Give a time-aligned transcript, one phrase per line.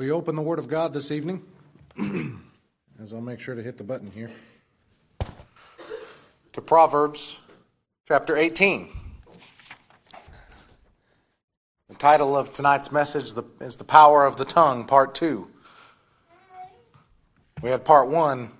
[0.00, 1.42] Will you open the Word of God this evening?
[3.02, 4.30] As I'll make sure to hit the button here.
[6.54, 7.38] To Proverbs
[8.08, 8.88] chapter 18.
[11.90, 15.46] The title of tonight's message is The Power of the Tongue, Part 2.
[17.60, 18.50] We had Part 1,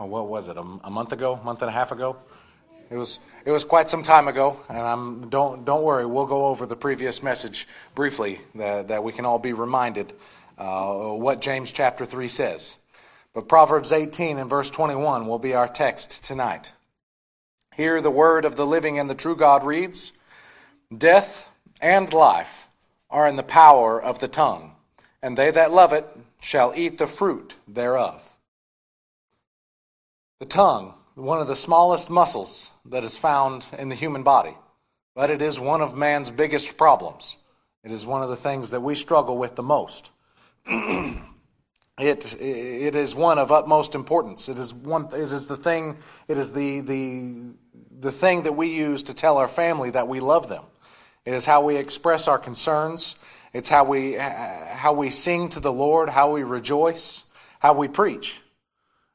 [0.00, 2.16] oh, what was it, a, month ago, a month and a half ago?
[2.88, 6.04] It was it was quite some time ago, and I'm don't don't worry.
[6.04, 10.12] We'll go over the previous message briefly that, that we can all be reminded
[10.62, 12.76] uh, what James chapter three says.
[13.34, 16.72] But Proverbs 18 and verse 21 will be our text tonight.
[17.74, 20.12] Here the word of the living and the true God reads,
[20.96, 21.48] "Death
[21.80, 22.68] and life
[23.10, 24.76] are in the power of the tongue,
[25.22, 26.06] and they that love it
[26.40, 28.22] shall eat the fruit thereof."
[30.38, 34.56] The tongue one of the smallest muscles that is found in the human body,
[35.14, 37.36] but it is one of man's biggest problems.
[37.84, 40.10] It is one of the things that we struggle with the most.
[41.98, 44.48] it, it is one of utmost importance.
[44.48, 45.96] It is, one, it is the thing,
[46.28, 47.54] it is the, the,
[48.00, 50.64] the thing that we use to tell our family that we love them.
[51.24, 53.16] It is how we express our concerns.
[53.52, 57.24] It's how we, how we sing to the Lord, how we rejoice,
[57.60, 58.40] how we preach.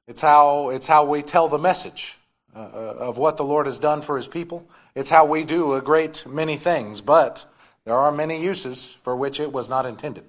[0.07, 2.17] It's how, it's how we tell the message
[2.55, 4.69] uh, uh, of what the Lord has done for his people.
[4.95, 7.45] It's how we do a great many things, but
[7.83, 10.23] there are many uses for which it was not intended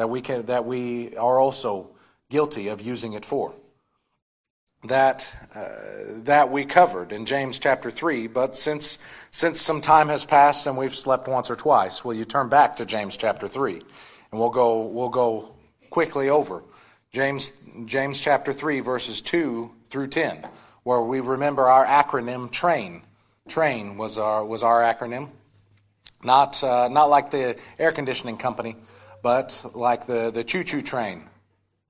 [0.00, 1.90] that we, can, that we are also
[2.30, 3.52] guilty of using it for.
[4.84, 5.68] That, uh,
[6.24, 8.98] that we covered in James chapter 3, but since,
[9.30, 12.76] since some time has passed and we've slept once or twice, will you turn back
[12.76, 13.74] to James chapter 3?
[13.74, 15.54] And we'll go, we'll go
[15.90, 16.62] quickly over
[17.12, 17.52] James,
[17.84, 20.48] James chapter 3, verses 2 through 10,
[20.82, 23.02] where we remember our acronym TRAIN.
[23.48, 25.28] TRAIN was our, was our acronym.
[26.24, 28.76] Not, uh, not like the air conditioning company,
[29.22, 31.28] but like the, the choo choo train.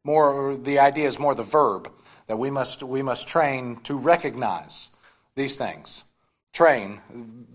[0.05, 1.91] More, the idea is more the verb
[2.27, 4.91] that we must, we must train to recognize
[5.35, 6.05] these things.
[6.53, 7.01] Train,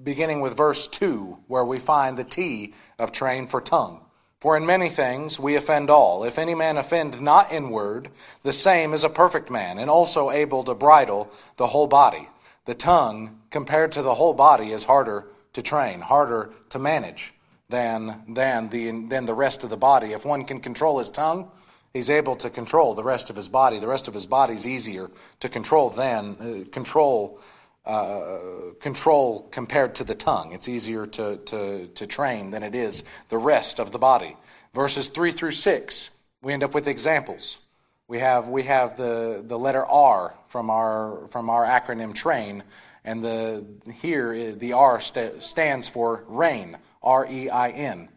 [0.03, 4.01] beginning with verse 2, where we find the T of train for tongue.
[4.39, 6.23] For in many things we offend all.
[6.23, 8.09] If any man offend not in word,
[8.43, 12.29] the same is a perfect man, and also able to bridle the whole body.
[12.65, 17.33] The tongue, compared to the whole body, is harder to train, harder to manage
[17.69, 20.13] than, than, the, than the rest of the body.
[20.13, 21.49] If one can control his tongue,
[21.93, 23.79] he's able to control the rest of his body.
[23.79, 25.09] The rest of his body is easier
[25.39, 27.39] to control than uh, control
[27.85, 28.39] uh,
[28.79, 30.53] control compared to the tongue.
[30.53, 34.35] It's easier to, to, to train than it is the rest of the body.
[34.73, 36.09] Verses 3 through 6,
[36.41, 37.59] we end up with examples.
[38.07, 42.63] We have, we have the, the letter R from our, from our acronym TRAIN,
[43.05, 48.09] and the, here eh, the R st- stands for REIN, R E I N.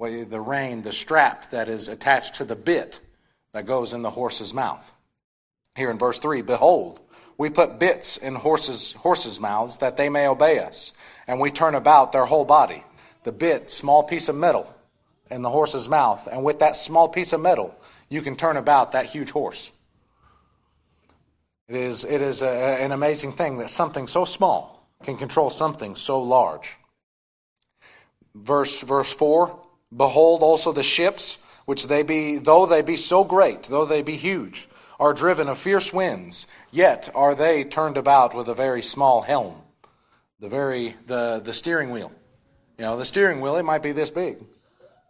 [0.00, 3.00] Eh, the rein, the strap that is attached to the bit
[3.52, 4.92] that goes in the horse's mouth.
[5.74, 7.00] Here in verse 3, behold,
[7.36, 10.92] we put bits in horses' horses' mouths that they may obey us,
[11.26, 12.84] and we turn about their whole body.
[13.24, 14.72] The bit, small piece of metal
[15.30, 17.76] in the horse's mouth, and with that small piece of metal,
[18.08, 19.72] you can turn about that huge horse.
[21.68, 25.96] It is, it is a, an amazing thing that something so small can control something
[25.96, 26.76] so large.
[28.34, 29.58] Verse, verse 4
[29.96, 34.16] Behold also the ships, which they be, though they be so great, though they be
[34.16, 34.68] huge,
[34.98, 39.62] are driven of fierce winds, yet are they turned about with a very small helm,
[40.40, 42.12] the very the, the steering wheel.
[42.78, 44.44] You know, the steering wheel, it might be this big,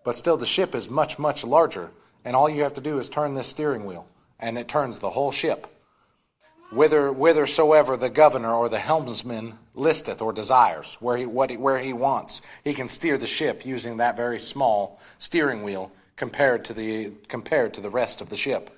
[0.05, 1.91] but still the ship is much, much larger,
[2.25, 4.07] and all you have to do is turn this steering wheel,
[4.39, 5.67] and it turns the whole ship.
[6.71, 11.79] Whither, whithersoever the governor or the helmsman listeth or desires, where he, what he, where
[11.79, 16.75] he wants, he can steer the ship using that very small steering wheel compared to
[16.75, 18.71] the, compared to the rest of the ship.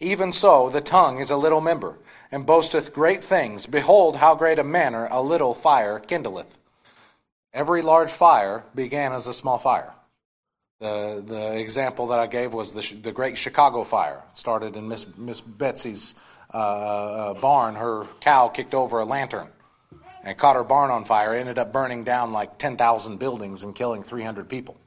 [0.00, 1.96] Even so, the tongue is a little member,
[2.30, 3.66] and boasteth great things.
[3.66, 6.58] Behold, how great a manner a little fire kindleth.
[7.54, 9.94] Every large fire began as a small fire.
[10.78, 14.22] The, the example that I gave was the, the Great Chicago Fire.
[14.30, 16.14] It started in Miss, Miss Betsy's
[16.56, 17.74] uh, uh, barn.
[17.74, 19.48] Her cow kicked over a lantern
[20.24, 21.36] and caught her barn on fire.
[21.36, 24.80] It ended up burning down like 10,000 buildings and killing 300 people.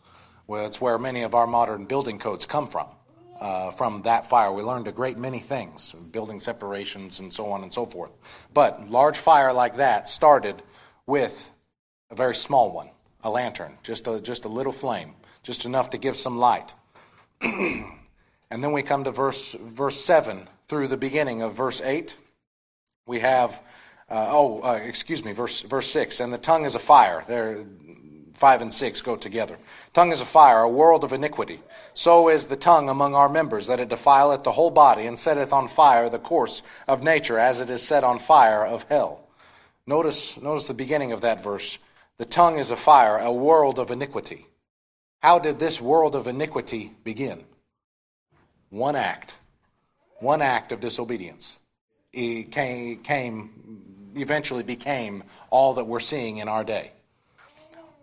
[0.48, 2.88] Well, it's where many of our modern building codes come from
[3.40, 4.52] uh, from that fire.
[4.52, 8.12] We learned a great many things, building separations and so on and so forth.
[8.52, 10.64] But large fire like that started
[11.06, 11.52] with
[12.10, 12.90] a very small one,
[13.24, 15.14] a lantern, just a, just a little flame,
[15.44, 16.74] just enough to give some light.
[17.42, 17.94] and
[18.50, 22.16] then we come to verse, verse 7 through the beginning of verse 8.
[23.06, 23.60] We have,
[24.10, 26.20] uh, oh, uh, excuse me, verse, verse 6.
[26.20, 27.24] And the tongue is a fire.
[27.28, 27.66] There,
[28.36, 29.58] 5 and 6 go together.
[29.92, 31.60] Tongue is a fire, a world of iniquity.
[31.94, 35.52] So is the tongue among our members, that it defileth the whole body, and setteth
[35.52, 39.28] on fire the course of nature, as it is set on fire of hell.
[39.86, 41.80] Notice, notice the beginning of that verse.
[42.18, 44.46] The tongue is a fire, a world of iniquity.
[45.22, 47.44] How did this world of iniquity begin?
[48.70, 49.39] One act.
[50.20, 51.58] One act of disobedience.
[52.12, 56.92] It came, came eventually became all that we're seeing in our day.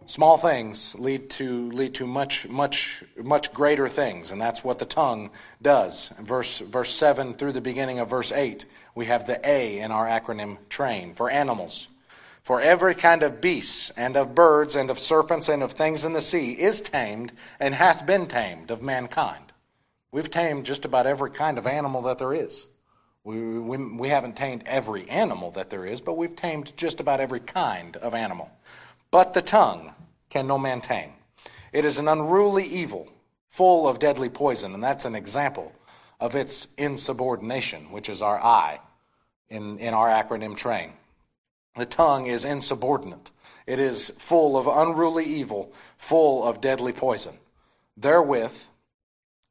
[0.07, 4.85] Small things lead to lead to much much much greater things, and that's what the
[4.85, 5.31] tongue
[5.61, 6.11] does.
[6.21, 10.07] Verse verse seven through the beginning of verse eight, we have the A in our
[10.07, 11.89] acronym TRAIN for animals.
[12.45, 16.13] For every kind of beasts and of birds and of serpents and of things in
[16.13, 19.46] the sea is tamed and hath been tamed of mankind.
[20.17, 22.65] We've tamed just about every kind of animal that there is.
[23.23, 27.21] We, we, we haven't tamed every animal that there is, but we've tamed just about
[27.21, 28.51] every kind of animal.
[29.11, 29.93] But the tongue
[30.31, 31.11] can no man tame.
[31.71, 33.13] It is an unruly evil,
[33.51, 35.75] full of deadly poison, and that's an example
[36.19, 38.81] of its insubordination, which is our I
[39.51, 40.95] in, in our acronym train.
[41.77, 43.33] The tongue is insubordinate.
[43.67, 47.35] It is full of unruly evil, full of deadly poison.
[47.99, 48.69] Therewith,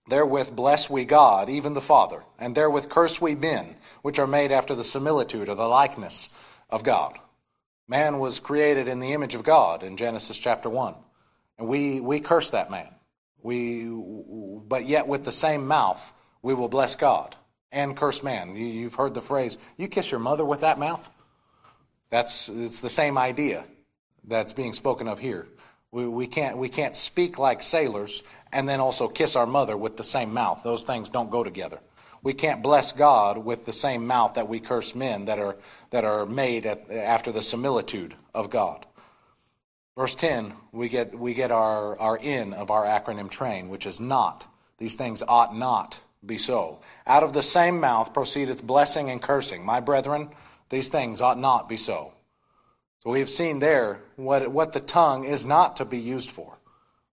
[0.07, 4.51] therewith bless we God, even the Father, and therewith curse we men, which are made
[4.51, 6.29] after the similitude or the likeness
[6.69, 7.17] of God.
[7.87, 10.95] Man was created in the image of God in Genesis chapter 1.
[11.57, 12.89] And we, we curse that man.
[13.41, 17.35] We, but yet, with the same mouth, we will bless God
[17.71, 18.55] and curse man.
[18.55, 21.09] You, you've heard the phrase, you kiss your mother with that mouth?
[22.09, 23.65] That's it's the same idea
[24.23, 25.47] that's being spoken of here.
[25.95, 28.21] We, we, can't, we can't speak like sailors
[28.51, 30.59] and then also kiss our mother with the same mouth.
[30.61, 31.79] Those things don't go together.
[32.21, 35.55] We can't bless God with the same mouth that we curse men that are,
[35.91, 38.85] that are made at, after the similitude of God.
[39.95, 44.01] Verse 10, we get, we get our, our in of our acronym train, which is
[44.01, 44.47] not.
[44.79, 46.81] These things ought not be so.
[47.07, 49.63] Out of the same mouth proceedeth blessing and cursing.
[49.63, 50.31] My brethren,
[50.67, 52.14] these things ought not be so.
[53.05, 56.57] So we have seen there what, what the tongue is not to be used for,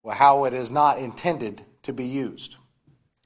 [0.10, 2.56] how it is not intended to be used.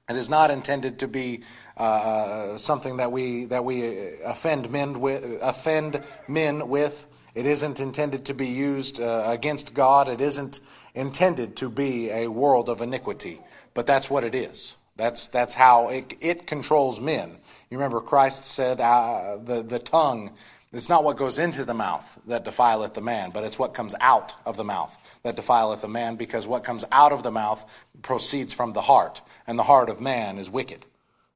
[0.10, 1.44] It is not intended to be
[1.78, 5.40] uh, something that we that we offend men with.
[5.42, 7.06] Offend men with.
[7.36, 10.08] It isn't intended to be used uh, against God.
[10.08, 10.60] It isn't
[10.96, 13.42] intended to be a world of iniquity.
[13.76, 14.76] But that's what it is.
[14.96, 17.38] That's that's how it, it controls men.
[17.70, 20.32] You remember Christ said, uh, "the the tongue."
[20.76, 23.96] It's not what goes into the mouth that defileth the man, but it's what comes
[24.02, 27.66] out of the mouth that defileth a man, because what comes out of the mouth
[28.02, 30.86] proceeds from the heart, and the heart of man is wicked.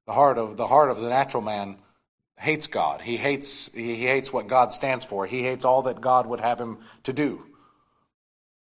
[0.05, 1.77] The heart of the heart of the natural man
[2.37, 3.01] hates God.
[3.01, 5.25] He hates he hates what God stands for.
[5.25, 7.45] He hates all that God would have him to do.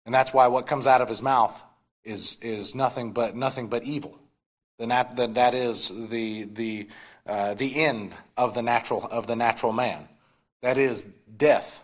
[0.07, 1.63] And that's why what comes out of his mouth
[2.05, 4.19] is is nothing but nothing but evil.
[4.79, 6.89] Then that, that, that is the the
[7.27, 10.09] uh, the end of the natural of the natural man.
[10.65, 11.05] That is
[11.37, 11.83] death,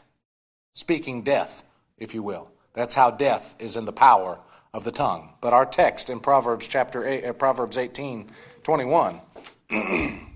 [0.72, 1.64] speaking death,
[1.98, 2.50] if you will.
[2.72, 4.38] That's how death is in the power
[4.72, 5.34] of the tongue.
[5.42, 8.30] But our text in Proverbs chapter eight, uh, Proverbs 18,
[8.62, 9.20] 21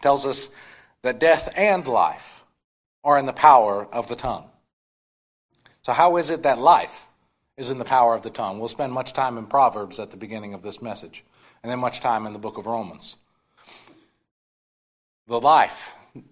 [0.00, 0.50] tells us
[1.02, 2.44] that death and life
[3.02, 4.48] are in the power of the tongue.
[5.80, 7.08] So how is it that life
[7.56, 8.60] is in the power of the tongue?
[8.60, 11.24] We'll spend much time in Proverbs at the beginning of this message,
[11.64, 13.16] and then much time in the book of Romans.
[15.26, 15.90] The life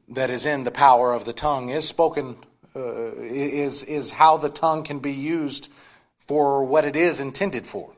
[0.08, 2.36] that is in the power of the tongue is spoken
[2.76, 5.68] uh, is, is how the tongue can be used
[6.26, 7.92] for what it is intended for.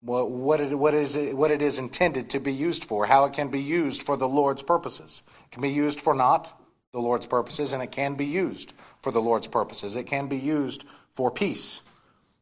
[0.00, 3.24] What, what, it, what, is it, what it is intended to be used for, how
[3.24, 5.22] it can be used for the Lord's purposes.
[5.46, 6.60] It can be used for not
[6.92, 9.96] the Lord's purposes, and it can be used for the Lord's purposes.
[9.96, 11.80] It can be used for peace.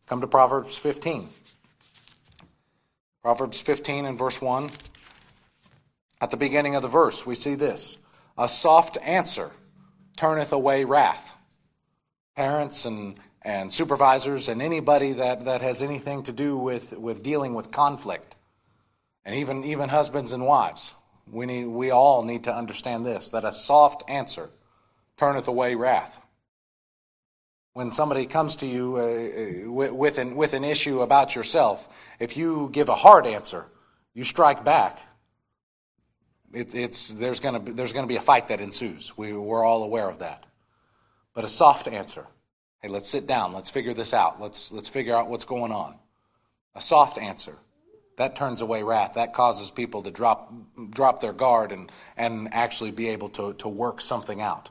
[0.07, 1.29] Come to Proverbs 15.
[3.23, 4.69] Proverbs 15 and verse 1.
[6.21, 7.97] At the beginning of the verse, we see this
[8.37, 9.51] A soft answer
[10.17, 11.35] turneth away wrath
[12.35, 17.55] parents and, and supervisors and anybody that, that has anything to do with, with dealing
[17.55, 18.37] with conflict,
[19.25, 20.95] and even, even husbands and wives.
[21.31, 24.51] We, need, we all need to understand this that a soft answer
[25.17, 26.21] turneth away wrath.
[27.73, 31.89] When somebody comes to you uh, with, an, with an issue about yourself,
[32.21, 33.65] if you give a hard answer,
[34.13, 35.01] you strike back,
[36.55, 39.17] it, it's, there's going to there's to be a fight that ensues.
[39.17, 40.47] We, we're all aware of that
[41.35, 42.27] but a soft answer.
[42.81, 43.53] Hey, let's sit down.
[43.53, 44.41] Let's figure this out.
[44.41, 45.97] Let's, let's figure out what's going on.
[46.75, 47.57] A soft answer.
[48.17, 49.15] That turns away wrath.
[49.15, 50.53] That causes people to drop,
[50.91, 54.71] drop their guard and, and actually be able to, to work something out.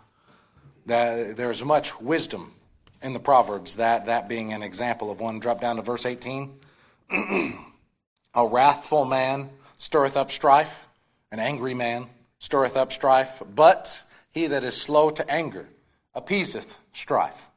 [0.86, 2.54] That, There's much wisdom
[3.02, 5.40] in the Proverbs, that, that being an example of one.
[5.40, 6.54] Drop down to verse 18.
[8.34, 10.88] a wrathful man stirreth up strife,
[11.34, 12.06] an angry man
[12.38, 15.68] stirreth up strife, but he that is slow to anger
[16.14, 17.50] appeaseth strife.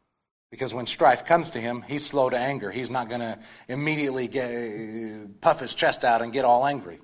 [0.50, 2.70] Because when strife comes to him, he's slow to anger.
[2.70, 7.00] He's not going to immediately get, puff his chest out and get all angry.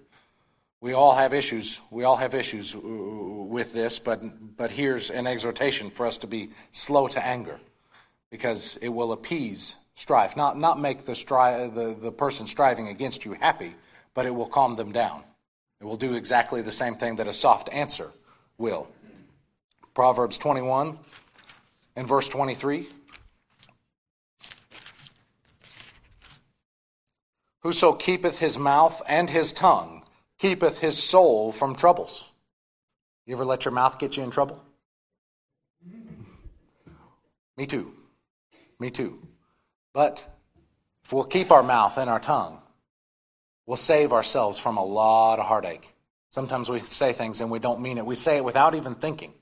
[0.80, 1.78] We all have issues.
[1.90, 6.50] We all have issues with this, but, but here's an exhortation for us to be
[6.70, 7.60] slow to anger
[8.30, 10.38] because it will appease strife.
[10.38, 13.74] Not, not make the, stri- the, the person striving against you happy,
[14.14, 15.22] but it will calm them down.
[15.82, 18.12] It will do exactly the same thing that a soft answer
[18.56, 18.86] will.
[19.94, 20.96] Proverbs 21
[21.96, 22.86] and verse 23.
[27.64, 30.04] Whoso keepeth his mouth and his tongue
[30.38, 32.30] keepeth his soul from troubles.
[33.26, 34.62] You ever let your mouth get you in trouble?
[37.56, 37.92] Me too.
[38.78, 39.18] Me too.
[39.92, 40.24] But
[41.04, 42.61] if we'll keep our mouth and our tongue,
[43.66, 45.94] we'll save ourselves from a lot of heartache.
[46.30, 48.06] Sometimes we say things and we don't mean it.
[48.06, 49.32] We say it without even thinking.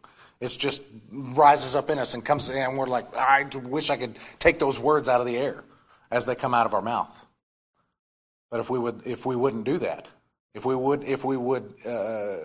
[0.40, 4.18] It just rises up in us and comes, and we're like, I wish I could
[4.38, 5.62] take those words out of the air
[6.10, 7.14] as they come out of our mouth.
[8.50, 10.08] But if we would, if we wouldn't do that,
[10.54, 12.36] if we would, if we would, uh,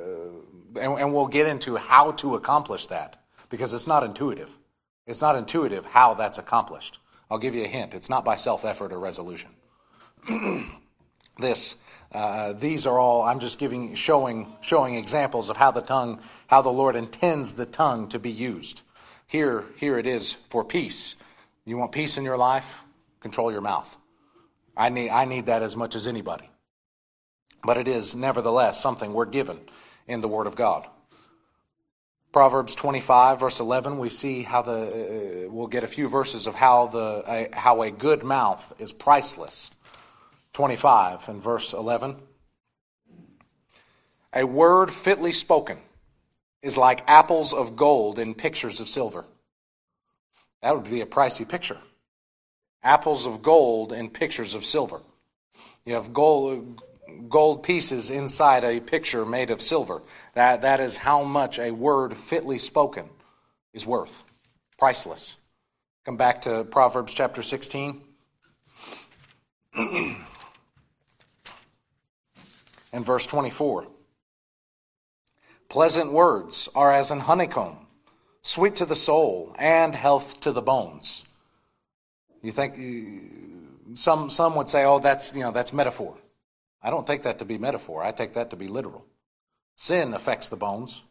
[0.79, 4.51] and, and we'll get into how to accomplish that because it's not intuitive.
[5.07, 6.99] It's not intuitive how that's accomplished.
[7.31, 7.93] I'll give you a hint.
[7.93, 9.49] It's not by self effort or resolution.
[11.39, 11.75] this,
[12.11, 13.23] uh, these are all.
[13.23, 17.65] I'm just giving, showing, showing examples of how the tongue, how the Lord intends the
[17.65, 18.81] tongue to be used.
[19.27, 21.15] Here, here it is for peace.
[21.65, 22.81] You want peace in your life?
[23.19, 23.97] Control your mouth.
[24.77, 26.49] I need, I need that as much as anybody.
[27.63, 29.59] But it is nevertheless something we're given
[30.07, 30.87] in the Word of God.
[32.31, 36.53] Proverbs 25, verse 11, we see how the, uh, we'll get a few verses of
[36.53, 39.71] how, the, uh, how a good mouth is priceless.
[40.55, 42.15] 25 and verse 11.
[44.33, 45.77] A word fitly spoken
[46.61, 49.25] is like apples of gold in pictures of silver.
[50.61, 51.77] That would be a pricey picture
[52.81, 55.01] apples of gold in pictures of silver.
[55.83, 56.81] You have gold,
[57.27, 60.03] gold pieces inside a picture made of silver.
[60.35, 63.09] That, that is how much a word fitly spoken
[63.73, 64.23] is worth.
[64.77, 65.35] Priceless.
[66.05, 68.01] Come back to Proverbs chapter 16.
[72.95, 73.85] and verse 24.
[75.67, 77.75] Pleasant words are as an honeycomb,
[78.41, 81.25] sweet to the soul and health to the bones.
[82.41, 82.75] You think
[83.95, 86.15] some some would say, "Oh, that's you know that's metaphor."
[86.81, 88.01] I don't take that to be metaphor.
[88.01, 89.03] I take that to be literal.
[89.75, 91.03] Sin affects the bones.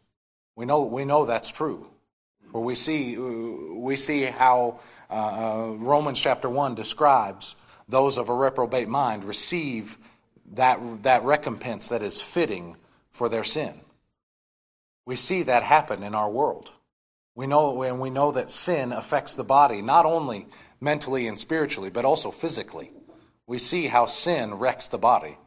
[0.55, 1.87] We know we know that's true.
[2.51, 4.79] For we see we see how
[5.11, 7.55] uh, uh, Romans chapter one describes
[7.87, 9.99] those of a reprobate mind receive
[10.53, 12.77] that that recompense that is fitting
[13.11, 13.73] for their sin.
[15.05, 16.71] We see that happen in our world.
[17.35, 20.47] We know, and we know that sin affects the body, not only
[20.79, 22.91] mentally and spiritually, but also physically.
[23.45, 25.37] We see how sin wrecks the body.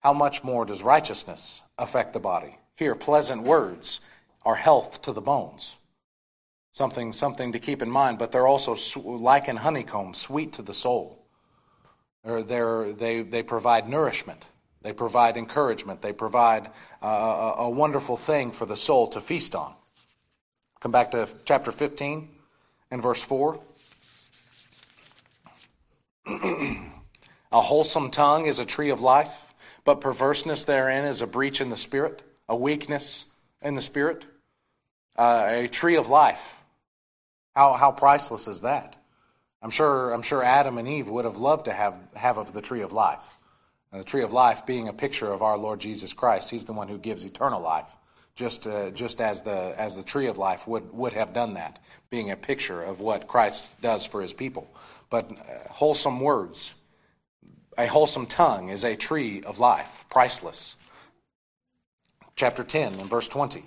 [0.00, 2.58] How much more does righteousness affect the body?
[2.76, 4.00] Here, pleasant words
[4.44, 5.78] are health to the bones.
[6.70, 10.74] Something, something to keep in mind, but they're also like in honeycomb, sweet to the
[10.74, 11.17] soul.
[12.28, 14.48] They're, they, they provide nourishment.
[14.82, 16.02] They provide encouragement.
[16.02, 16.68] They provide
[17.02, 17.06] uh,
[17.58, 19.72] a, a wonderful thing for the soul to feast on.
[20.80, 22.28] Come back to chapter 15
[22.90, 23.58] and verse 4.
[26.26, 29.54] a wholesome tongue is a tree of life,
[29.84, 33.26] but perverseness therein is a breach in the spirit, a weakness
[33.62, 34.24] in the spirit.
[35.16, 36.60] Uh, a tree of life.
[37.56, 38.97] How, how priceless is that?
[39.62, 42.62] I'm sure, I'm sure Adam and Eve would have loved to have, have of the
[42.62, 43.24] tree of life.
[43.90, 46.50] And the tree of life being a picture of our Lord Jesus Christ.
[46.50, 47.96] He's the one who gives eternal life
[48.38, 51.80] just, uh, just as, the, as the tree of life would, would have done that,
[52.08, 54.70] being a picture of what Christ does for his people.
[55.10, 56.76] But uh, wholesome words,
[57.76, 60.76] a wholesome tongue is a tree of life, priceless.
[62.36, 63.64] Chapter 10 and verse 20.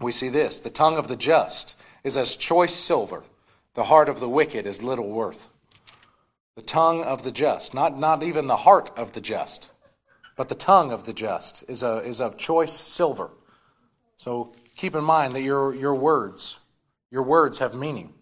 [0.00, 3.24] We see this The tongue of the just is as choice silver,
[3.74, 5.48] the heart of the wicked is little worth.
[6.56, 9.70] The tongue of the just, not, not even the heart of the just
[10.40, 13.30] but the tongue of the just is, a, is of choice silver.
[14.16, 16.58] So keep in mind that your, your words,
[17.10, 18.14] your words have meaning.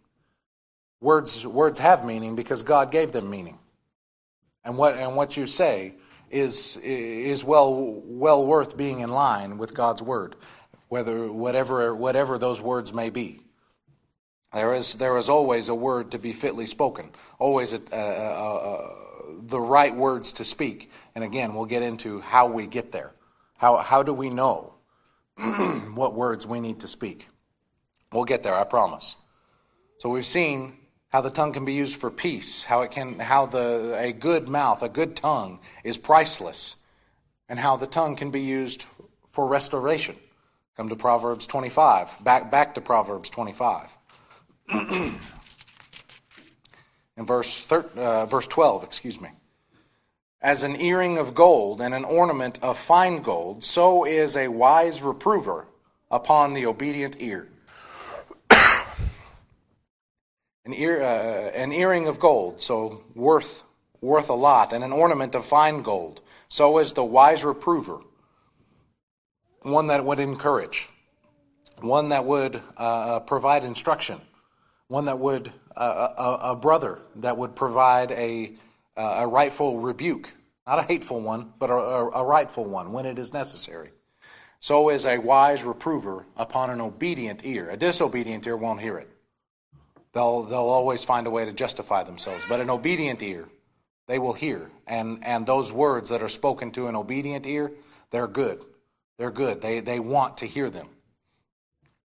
[1.00, 3.57] Words, words have meaning because God gave them meaning.
[4.64, 5.95] And what, and what you say
[6.28, 10.35] is, is well, well worth being in line with God's word,
[10.88, 13.43] whether, whatever, whatever those words may be.
[14.52, 19.43] There is, there is always a word to be fitly spoken, always a, a, a,
[19.43, 20.90] the right words to speak.
[21.14, 23.12] And again, we'll get into how we get there.
[23.59, 24.75] How, how do we know
[25.37, 27.28] what words we need to speak?
[28.11, 29.17] We'll get there, I promise.
[29.99, 30.78] So we've seen
[31.11, 34.49] how the tongue can be used for peace, how it can how the a good
[34.49, 36.76] mouth, a good tongue is priceless,
[37.49, 38.87] and how the tongue can be used
[39.26, 40.17] for restoration.
[40.76, 42.23] Come to Proverbs 25.
[42.25, 43.98] Back back to Proverbs 25.
[47.17, 49.31] In verse thir- uh, verse 12, excuse me.
[50.41, 55.03] As an earring of gold and an ornament of fine gold, so is a wise
[55.03, 55.67] reprover
[56.11, 57.49] upon the obedient ear.
[60.65, 63.65] an, ear, uh, an earring of gold, so worth,
[64.01, 66.21] worth a lot, and an ornament of fine gold.
[66.49, 67.99] So is the wise reprover,
[69.63, 70.89] one that would encourage,
[71.81, 74.21] one that would uh, provide instruction,
[74.88, 78.52] one that would, uh, a, a, brother that would provide a,
[78.97, 80.33] a rightful rebuke,
[80.66, 83.90] not a hateful one, but a, a rightful one when it is necessary.
[84.61, 87.71] So is a wise reprover upon an obedient ear.
[87.71, 89.09] A disobedient ear won't hear it.
[90.12, 92.45] They'll, they'll always find a way to justify themselves.
[92.49, 93.49] But an obedient ear,
[94.07, 94.71] they will hear.
[94.87, 97.71] And, and those words that are spoken to an obedient ear,
[98.11, 98.64] they're good.
[99.18, 99.61] They're good.
[99.61, 100.88] They, they want to hear them.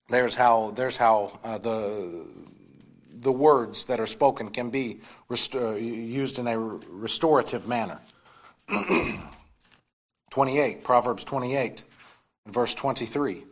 [0.09, 2.25] There's how, there's how uh, the,
[3.21, 8.01] the words that are spoken can be rest- uh, used in a restorative manner.
[10.31, 11.85] 28, Proverbs 28,
[12.47, 13.45] verse 23.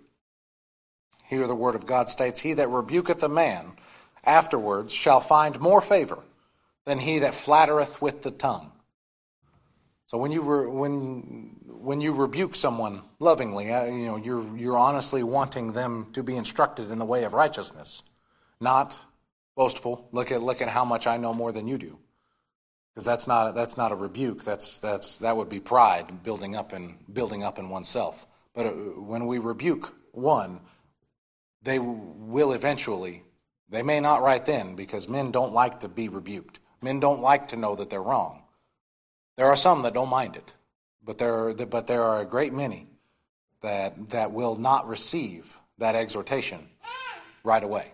[1.28, 3.72] Here the word of God states, He that rebuketh a man
[4.24, 6.18] afterwards shall find more favor
[6.84, 8.72] than he that flattereth with the tongue.
[10.06, 14.78] So when you re, when when you rebuke someone lovingly, uh, you know you're you're
[14.78, 18.02] honestly wanting them to be instructed in the way of righteousness,
[18.60, 18.98] not
[19.56, 20.08] boastful.
[20.12, 21.98] Look at look at how much I know more than you do,
[22.94, 24.44] because that's not that's not a rebuke.
[24.44, 28.26] That's that's that would be pride building up and building up in oneself.
[28.54, 30.60] But uh, when we rebuke one,
[31.62, 33.24] they will eventually
[33.68, 36.60] they may not right then because men don't like to be rebuked.
[36.80, 38.42] Men don't like to know that they're wrong.
[39.36, 40.52] There are some that don't mind it,
[41.02, 42.86] but there are, but there are a great many
[43.62, 46.68] that, that will not receive that exhortation
[47.42, 47.92] right away.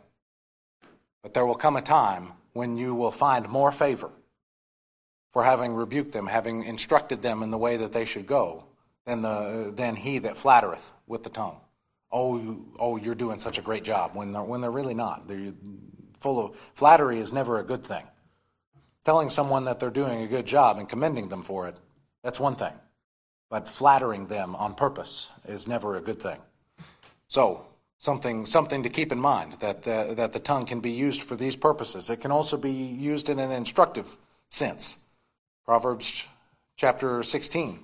[1.22, 4.10] But there will come a time when you will find more favor
[5.30, 8.64] for having rebuked them, having instructed them in the way that they should go,
[9.06, 11.60] than, the, than he that flattereth with the tongue
[12.12, 15.26] oh, oh, you're doing such a great job, when they're, when they're really not.
[15.26, 15.52] They're
[16.20, 18.04] full of flattery is never a good thing.
[19.04, 21.76] Telling someone that they're doing a good job and commending them for it,
[22.22, 22.74] that's one thing.
[23.50, 26.38] But flattering them on purpose is never a good thing.
[27.26, 27.66] So,
[28.02, 31.36] something, something to keep in mind that the, that the tongue can be used for
[31.36, 32.10] these purposes.
[32.10, 34.16] It can also be used in an instructive
[34.48, 34.96] sense.
[35.64, 36.26] Proverbs
[36.74, 37.78] chapter 16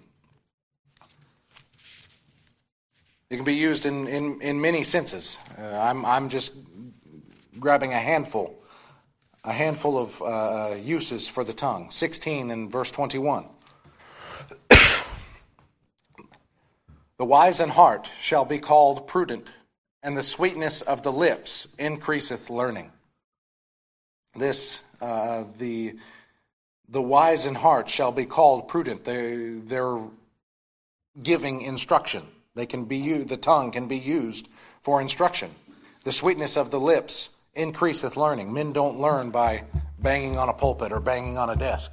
[3.31, 5.39] It can be used in, in, in many senses.
[5.57, 6.55] Uh, I'm, I'm just
[7.61, 8.59] grabbing a handful,
[9.45, 11.91] a handful of uh, uses for the tongue.
[11.91, 13.47] 16 and verse 21.
[17.19, 19.53] the wise in heart shall be called prudent,
[20.03, 22.93] and the sweetness of the lips increaseth learning.
[24.37, 25.97] This, uh, the,
[26.89, 29.05] the wise in heart shall be called prudent.
[29.05, 30.01] They, they're
[31.23, 32.25] giving instruction.
[32.55, 34.49] They can be used, the tongue can be used
[34.83, 35.51] for instruction.
[36.05, 38.53] The sweetness of the lips increaseth learning.
[38.53, 39.65] Men don't learn by
[39.99, 41.93] banging on a pulpit or banging on a desk.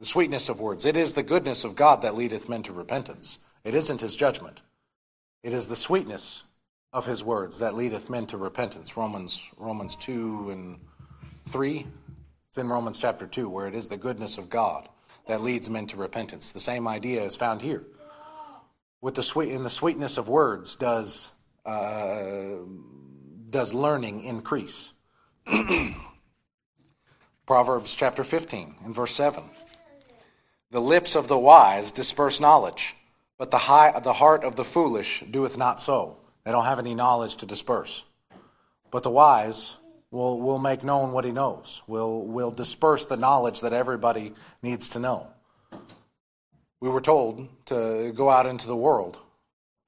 [0.00, 0.84] The sweetness of words.
[0.84, 3.38] It is the goodness of God that leadeth men to repentance.
[3.64, 4.62] It isn't his judgment.
[5.42, 6.42] It is the sweetness
[6.96, 8.96] of his words that leadeth men to repentance.
[8.96, 10.78] Romans Romans 2 and
[11.46, 11.86] 3.
[12.48, 14.88] It's in Romans chapter 2 where it is the goodness of God
[15.26, 16.48] that leads men to repentance.
[16.52, 17.84] The same idea is found here
[19.02, 21.32] with the sweet in the sweetness of words does
[21.66, 22.60] uh,
[23.50, 24.94] does learning increase.
[27.46, 29.44] Proverbs chapter 15 and verse 7.
[30.70, 32.96] The lips of the wise disperse knowledge,
[33.36, 36.16] but the, high, the heart of the foolish doeth not so.
[36.46, 38.04] They don't have any knowledge to disperse.
[38.92, 39.74] But the wise
[40.12, 44.32] will, will make known what he knows, will, will disperse the knowledge that everybody
[44.62, 45.26] needs to know.
[46.80, 49.18] We were told to go out into the world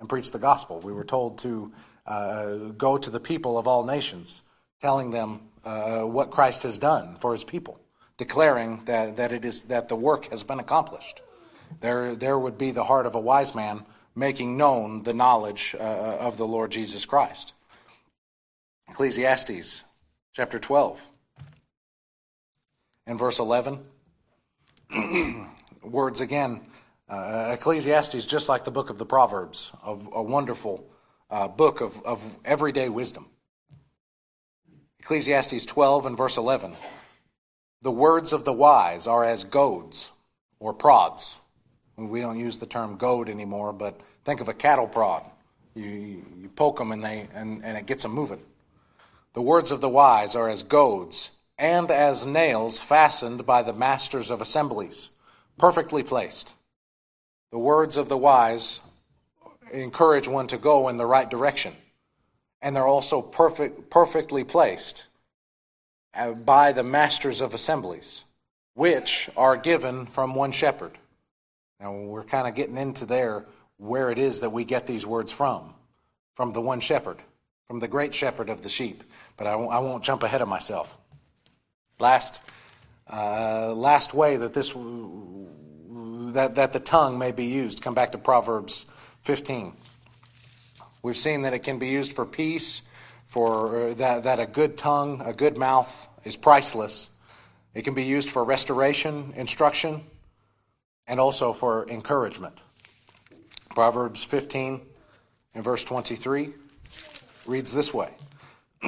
[0.00, 0.80] and preach the gospel.
[0.80, 1.72] We were told to
[2.04, 4.42] uh, go to the people of all nations,
[4.80, 7.78] telling them uh, what Christ has done for his people,
[8.16, 11.22] declaring that, that, it is, that the work has been accomplished.
[11.80, 13.84] There, there would be the heart of a wise man
[14.18, 17.54] making known the knowledge uh, of the Lord Jesus Christ.
[18.88, 19.84] Ecclesiastes
[20.32, 21.06] chapter 12.
[23.06, 23.78] and verse 11,
[25.82, 26.60] words again.
[27.08, 30.84] Uh, Ecclesiastes, just like the book of the Proverbs, of a wonderful
[31.30, 33.26] uh, book of, of everyday wisdom.
[35.00, 36.74] Ecclesiastes 12 and verse 11.
[37.82, 40.12] The words of the wise are as goads
[40.58, 41.38] or prods.
[41.98, 45.24] We don't use the term goad anymore, but think of a cattle prod.
[45.74, 45.84] You,
[46.40, 48.40] you poke them and, they, and, and it gets them moving.
[49.32, 54.30] The words of the wise are as goads and as nails fastened by the masters
[54.30, 55.10] of assemblies,
[55.58, 56.52] perfectly placed.
[57.50, 58.80] The words of the wise
[59.72, 61.74] encourage one to go in the right direction,
[62.62, 65.06] and they're also perfect, perfectly placed
[66.14, 68.24] uh, by the masters of assemblies,
[68.74, 70.96] which are given from one shepherd.
[71.80, 75.32] Now, we're kind of getting into there where it is that we get these words
[75.32, 75.74] from
[76.34, 77.16] from the one shepherd,
[77.66, 79.02] from the great shepherd of the sheep.
[79.36, 80.96] But I won't, I won't jump ahead of myself.
[81.98, 82.40] Last,
[83.12, 84.72] uh, last way that this
[86.32, 87.82] that, that the tongue may be used.
[87.82, 88.86] Come back to Proverbs
[89.22, 89.72] 15.
[91.02, 92.82] We've seen that it can be used for peace,
[93.26, 97.10] for uh, that, that a good tongue, a good mouth is priceless.
[97.74, 100.02] It can be used for restoration, instruction,
[101.08, 102.60] and also for encouragement.
[103.70, 104.82] Proverbs 15
[105.54, 106.50] and verse 23
[107.46, 108.10] reads this way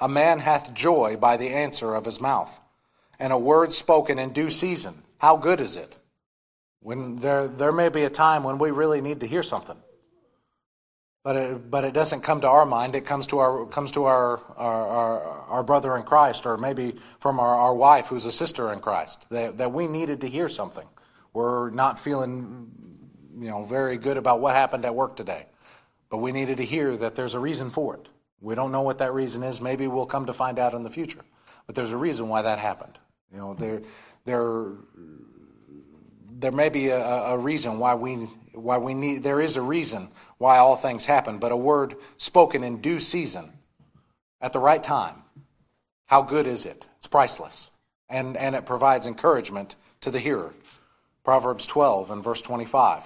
[0.00, 2.60] A man hath joy by the answer of his mouth,
[3.18, 4.94] and a word spoken in due season.
[5.18, 5.96] How good is it?
[6.80, 9.76] When there, there may be a time when we really need to hear something.
[11.22, 12.94] But it, but it doesn't come to our mind.
[12.94, 16.96] It comes to our comes to our our, our, our brother in Christ, or maybe
[17.18, 19.24] from our, our wife who's a sister in Christ.
[19.30, 20.86] That, that we needed to hear something.
[21.34, 22.70] We're not feeling
[23.38, 25.46] you know very good about what happened at work today,
[26.08, 28.08] but we needed to hear that there's a reason for it.
[28.40, 29.60] We don't know what that reason is.
[29.60, 31.24] Maybe we'll come to find out in the future.
[31.66, 32.98] But there's a reason why that happened.
[33.32, 33.82] You know, there
[34.24, 34.72] there
[36.38, 38.14] there may be a, a reason why we
[38.52, 42.62] why we need there is a reason why all things happen, but a word spoken
[42.62, 43.52] in due season
[44.40, 45.16] at the right time.
[46.06, 46.86] How good is it?
[46.98, 47.70] It's priceless.
[48.08, 50.52] And and it provides encouragement to the hearer.
[51.24, 53.02] Proverbs 12 and verse 25.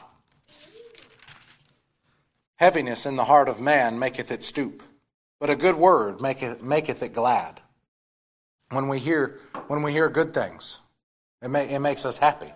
[2.57, 4.83] Heaviness in the heart of man maketh it stoop,
[5.39, 7.61] but a good word maketh, maketh it glad.
[8.71, 10.81] When we hear when we hear good things,
[11.41, 12.53] it, may, it makes us happy.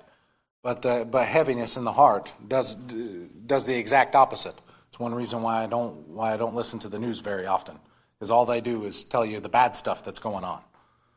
[0.63, 4.55] But, but heaviness in the heart does, does the exact opposite.
[4.89, 7.79] It's one reason why I don't, why I don't listen to the news very often,
[8.15, 10.63] because all they do is tell you the bad stuff that's going on.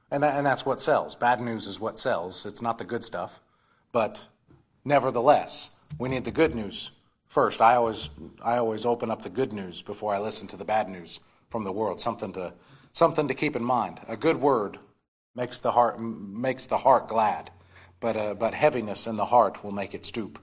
[0.10, 1.16] And, that, and that's what sells.
[1.16, 2.46] Bad news is what sells.
[2.46, 3.40] It's not the good stuff.
[3.92, 4.26] But
[4.86, 6.92] nevertheless, we need the good news
[7.28, 7.62] first.
[7.62, 8.10] I always,
[8.44, 11.20] I always open up the good news before I listen to the bad news
[11.50, 12.00] from the world.
[12.00, 12.54] Something to,
[12.94, 14.00] something to keep in mind.
[14.08, 14.80] A good word
[15.36, 17.52] makes the heart, makes the heart glad
[18.00, 20.40] but, uh, but heaviness in the heart will make it stoop.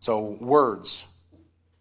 [0.00, 1.06] So words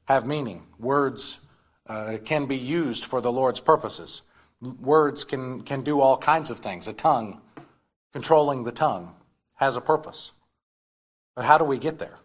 [0.05, 0.67] have meaning.
[0.79, 1.39] Words
[1.87, 4.21] uh, can be used for the Lord's purposes.
[4.61, 6.87] Words can, can do all kinds of things.
[6.87, 7.41] A tongue,
[8.13, 9.15] controlling the tongue,
[9.55, 10.31] has a purpose.
[11.36, 12.17] But how do we get there?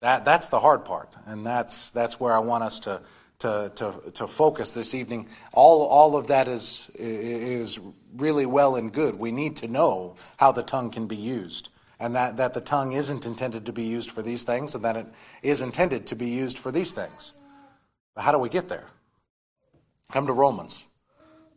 [0.00, 3.00] That, that's the hard part, and that's, that's where I want us to,
[3.38, 5.28] to, to, to focus this evening.
[5.52, 7.80] All, all of that is, is
[8.14, 9.18] really well and good.
[9.18, 12.92] We need to know how the tongue can be used and that, that the tongue
[12.92, 15.06] isn't intended to be used for these things, and that it
[15.42, 17.32] is intended to be used for these things.
[18.14, 18.84] But how do we get there?
[20.12, 20.86] Come to Romans.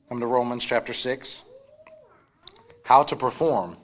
[0.08, 1.44] Come to Romans chapter 6.
[2.84, 3.78] How to perform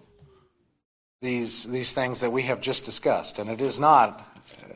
[1.25, 3.39] these, these things that we have just discussed.
[3.39, 4.19] And it is not,
[4.63, 4.67] uh,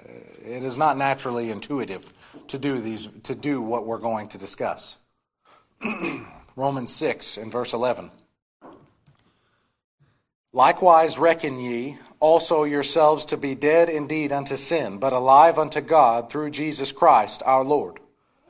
[0.46, 2.12] it is not naturally intuitive
[2.48, 4.98] to do, these, to do what we're going to discuss.
[6.56, 8.12] Romans 6 and verse 11.
[10.52, 16.30] Likewise reckon ye also yourselves to be dead indeed unto sin, but alive unto God
[16.30, 18.00] through Jesus Christ our Lord.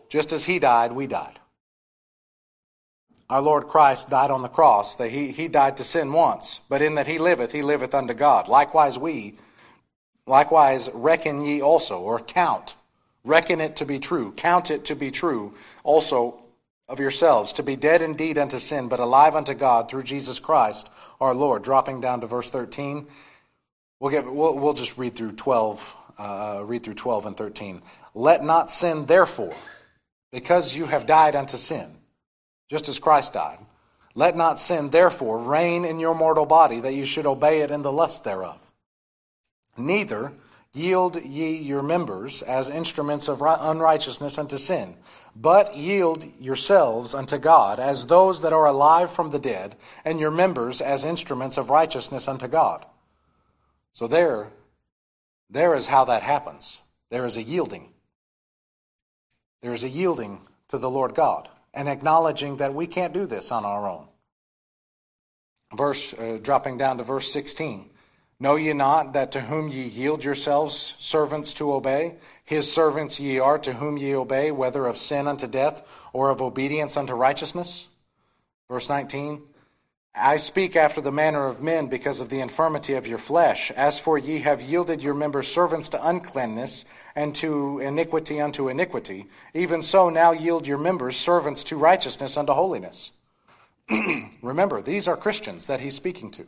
[0.08, 1.38] Just as he died, we died.
[3.30, 6.82] Our Lord Christ died on the cross, that he, he died to sin once, but
[6.82, 8.48] in that he liveth, he liveth unto God.
[8.48, 9.36] Likewise we,
[10.26, 12.76] likewise reckon ye also, or count,
[13.24, 16.42] reckon it to be true, count it to be true also
[16.88, 20.89] of yourselves, to be dead indeed unto sin, but alive unto God through Jesus Christ
[21.22, 21.63] our Lord.
[21.63, 23.06] Dropping down to verse 13,
[24.00, 27.84] we'll, get, we'll, we'll just read through 12, uh, read through 12 and 13.
[28.15, 29.54] Let not sin, therefore,
[30.32, 31.96] because you have died unto sin,
[32.69, 33.60] just as Christ died,
[34.15, 37.82] let not sin, therefore, reign in your mortal body, that you should obey it in
[37.82, 38.60] the lust thereof.
[39.77, 40.34] Neither
[40.73, 44.95] yield ye your members as instruments of unrighteousness unto sin,
[45.36, 50.32] but yield yourselves unto God as those that are alive from the dead, and your
[50.32, 52.86] members as instruments of righteousness unto God.
[53.93, 54.49] So there,
[55.49, 56.82] there is how that happens.
[57.10, 57.89] There is a yielding.
[59.62, 63.51] There is a yielding to the Lord God and acknowledging that we can't do this
[63.51, 64.08] on our own.
[65.75, 67.89] Verse, uh, dropping down to verse 16.
[68.39, 73.38] Know ye not that to whom ye yield yourselves servants to obey, his servants ye
[73.38, 77.89] are to whom ye obey, whether of sin unto death or of obedience unto righteousness?
[78.69, 79.41] Verse 19
[80.15, 83.72] I speak after the manner of men because of the infirmity of your flesh.
[83.72, 89.28] As for ye have yielded your members servants to uncleanness and to iniquity unto iniquity,
[89.54, 93.12] even so now yield your members servants to righteousness unto holiness.
[94.41, 96.48] Remember, these are Christians that he's speaking to.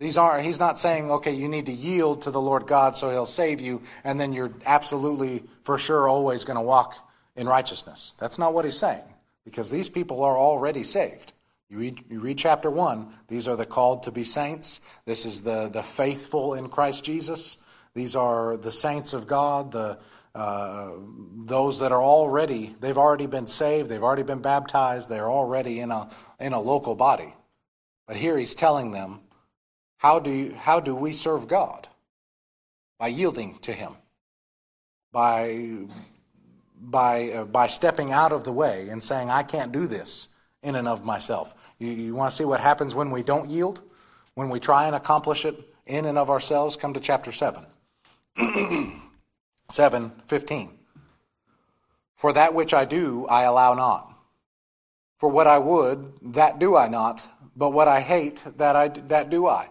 [0.00, 3.10] These aren't, he's not saying, okay, you need to yield to the Lord God so
[3.10, 6.94] he'll save you, and then you're absolutely, for sure, always going to walk
[7.34, 8.14] in righteousness.
[8.18, 9.02] That's not what he's saying,
[9.44, 11.32] because these people are already saved.
[11.70, 14.80] You read, you read chapter 1, these are the called to be saints.
[15.04, 17.58] This is the, the faithful in Christ Jesus.
[17.92, 19.98] These are the saints of God, the,
[20.34, 20.92] uh,
[21.44, 25.90] those that are already, they've already been saved, they've already been baptized, they're already in
[25.90, 26.08] a,
[26.40, 27.34] in a local body.
[28.06, 29.20] But here he's telling them,
[29.98, 31.86] how do, you, how do we serve God?
[32.98, 33.92] By yielding to Him,
[35.12, 35.86] by,
[36.80, 40.28] by, uh, by stepping out of the way and saying, I can't do this
[40.62, 41.54] in and of myself.
[41.78, 43.80] You, you want to see what happens when we don't yield?
[44.34, 46.76] When we try and accomplish it in and of ourselves?
[46.76, 47.64] Come to chapter 7.
[49.68, 50.70] 7 15.
[52.14, 54.12] For that which I do, I allow not.
[55.18, 57.26] For what I would, that do I not.
[57.56, 59.68] But what I hate, that, I, that do I.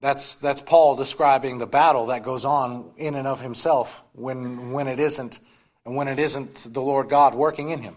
[0.00, 4.88] That's, that's Paul describing the battle that goes on in and of himself when, when
[4.88, 5.40] it isn't,
[5.84, 7.96] and when it isn't the Lord God working in him.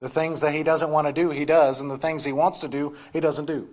[0.00, 2.58] The things that he doesn't want to do, he does, and the things he wants
[2.60, 3.68] to do, he doesn't do.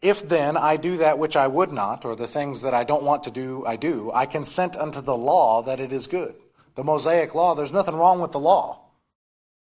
[0.00, 3.04] If then I do that which I would not, or the things that I don't
[3.04, 6.34] want to do, I do, I consent unto the law that it is good.
[6.74, 8.80] The Mosaic law, there's nothing wrong with the law.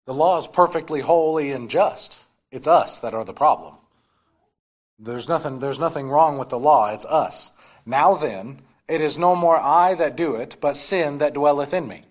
[0.07, 2.25] The law is perfectly holy and just.
[2.53, 3.75] It's us that are the problem.
[5.01, 7.51] There's nothing, there's nothing wrong with the law, it's us.
[7.85, 11.89] Now then, it is no more I that do it, but sin that dwelleth in
[11.89, 12.05] me.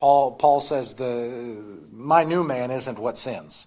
[0.00, 3.66] Paul, Paul says, the, My new man isn't what sins,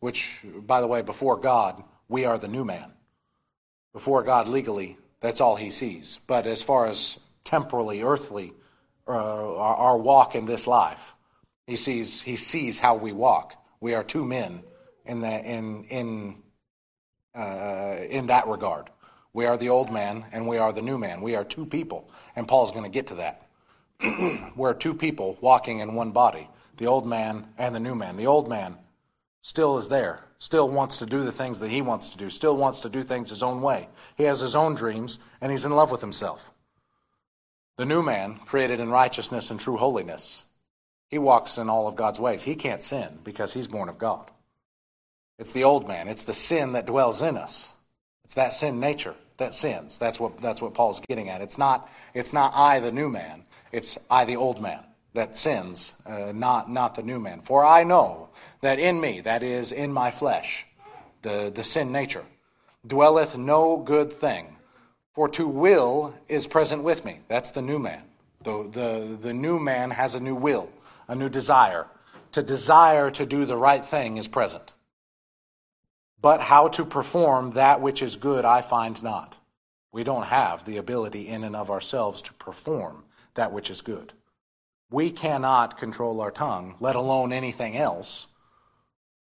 [0.00, 2.92] which, by the way, before God, we are the new man.
[3.92, 6.18] Before God, legally, that's all he sees.
[6.26, 8.52] But as far as temporally, earthly,
[9.08, 11.14] uh, our, our walk in this life,
[11.66, 13.54] he sees, he sees how we walk.
[13.80, 14.62] We are two men
[15.04, 16.42] in, the, in, in
[17.34, 18.90] uh, in that regard.
[19.32, 21.20] We are the old man and we are the new man.
[21.20, 22.10] We are two people.
[22.34, 23.46] And Paul's going to get to that.
[24.56, 28.16] We're two people walking in one body the old man and the new man.
[28.16, 28.76] The old man
[29.42, 32.56] still is there, still wants to do the things that he wants to do, still
[32.56, 33.88] wants to do things his own way.
[34.16, 36.50] He has his own dreams and he's in love with himself.
[37.76, 40.44] The new man, created in righteousness and true holiness,
[41.08, 42.42] he walks in all of God's ways.
[42.42, 44.30] He can't sin because he's born of God.
[45.38, 46.08] It's the old man.
[46.08, 47.74] It's the sin that dwells in us.
[48.24, 49.98] It's that sin nature that sins.
[49.98, 51.40] That's what, that's what Paul's getting at.
[51.40, 53.44] It's not, it's not I, the new man.
[53.72, 54.80] It's I, the old man,
[55.14, 57.40] that sins, uh, not, not the new man.
[57.40, 58.28] For I know
[58.60, 60.66] that in me, that is, in my flesh,
[61.22, 62.24] the, the sin nature,
[62.86, 64.56] dwelleth no good thing.
[65.12, 67.20] For to will is present with me.
[67.28, 68.02] That's the new man.
[68.42, 70.70] The, the, the new man has a new will,
[71.08, 71.86] a new desire.
[72.32, 74.72] To desire to do the right thing is present.
[76.22, 79.38] But how to perform that which is good, I find not.
[79.92, 83.04] We don't have the ability in and of ourselves to perform
[83.40, 84.12] that which is good.
[84.90, 88.26] We cannot control our tongue, let alone anything else,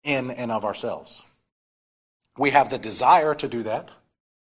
[0.01, 1.23] in and of ourselves.
[2.37, 3.89] We have the desire to do that.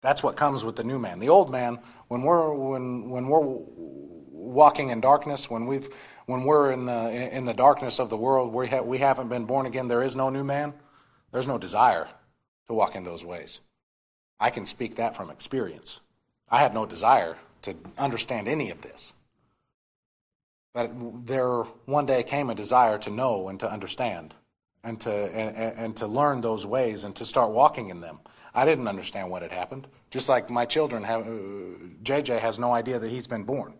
[0.02, 1.19] That's what comes with the new man.
[1.19, 5.88] The old man, when we're when when we're walking in darkness, when we've
[6.26, 9.45] when we're in the in the darkness of the world, we ha- we haven't been
[9.45, 9.89] born again.
[9.89, 10.74] There is no new man.
[11.32, 12.08] There's no desire
[12.67, 13.60] to walk in those ways.
[14.39, 16.00] I can speak that from experience.
[16.50, 19.13] I had no desire to understand any of this.
[20.73, 20.91] But
[21.25, 24.36] there one day came a desire to know and to understand
[24.84, 28.19] and to, and, and, to learn those ways and to start walking in them.
[28.53, 29.88] I didn't understand what had happened.
[30.10, 31.31] Just like my children have, uh,
[32.03, 33.73] JJ has no idea that he's been born.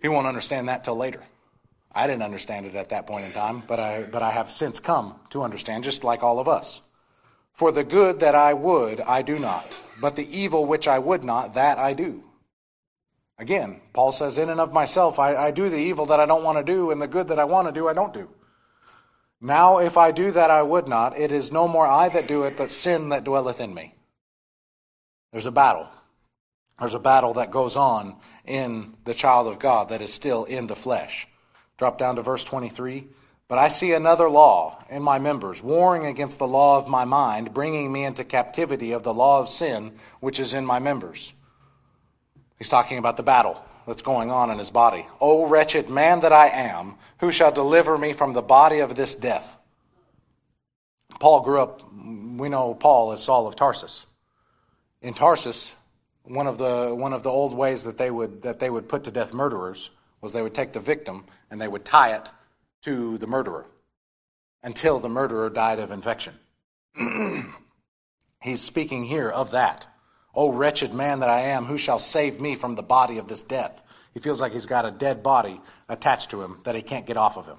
[0.00, 1.24] He won't understand that till later.
[1.92, 4.78] I didn't understand it at that point in time, but I, but I have since
[4.78, 6.82] come to understand, just like all of us.
[7.52, 11.24] For the good that I would, I do not, but the evil which I would
[11.24, 12.22] not, that I do.
[13.38, 16.42] Again, Paul says, In and of myself, I, I do the evil that I don't
[16.42, 18.28] want to do, and the good that I want to do, I don't do.
[19.40, 22.42] Now, if I do that I would not, it is no more I that do
[22.42, 23.94] it, but sin that dwelleth in me.
[25.30, 25.88] There's a battle.
[26.80, 30.66] There's a battle that goes on in the child of God that is still in
[30.66, 31.28] the flesh.
[31.76, 33.06] Drop down to verse 23.
[33.46, 37.54] But I see another law in my members, warring against the law of my mind,
[37.54, 41.32] bringing me into captivity of the law of sin which is in my members.
[42.58, 45.06] He's talking about the battle that's going on in his body.
[45.20, 49.14] O wretched man that I am, who shall deliver me from the body of this
[49.14, 49.56] death?
[51.20, 54.06] Paul grew up, we know Paul as Saul of Tarsus.
[55.00, 55.76] In Tarsus,
[56.24, 59.04] one of the, one of the old ways that they, would, that they would put
[59.04, 59.90] to death murderers
[60.20, 62.30] was they would take the victim and they would tie it
[62.82, 63.66] to the murderer
[64.62, 66.34] until the murderer died of infection.
[68.42, 69.86] He's speaking here of that.
[70.38, 73.42] O wretched man that I am, who shall save me from the body of this
[73.42, 73.82] death?
[74.14, 77.16] He feels like he's got a dead body attached to him that he can't get
[77.16, 77.56] off of him.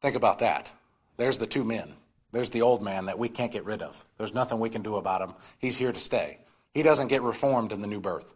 [0.00, 0.70] Think about that.
[1.16, 1.94] There's the two men.
[2.30, 4.04] There's the old man that we can't get rid of.
[4.16, 5.34] There's nothing we can do about him.
[5.58, 6.38] He's here to stay.
[6.72, 8.32] He doesn't get reformed in the new birth.